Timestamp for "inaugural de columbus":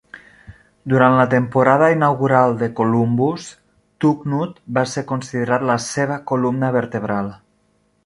1.97-3.47